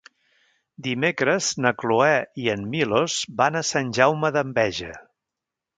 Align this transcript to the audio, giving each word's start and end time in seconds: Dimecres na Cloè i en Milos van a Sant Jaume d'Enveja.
Dimecres 0.87 1.49
na 1.65 1.73
Cloè 1.83 2.15
i 2.45 2.49
en 2.55 2.67
Milos 2.73 3.21
van 3.45 3.61
a 3.61 3.65
Sant 3.75 3.95
Jaume 4.01 4.37
d'Enveja. 4.39 4.93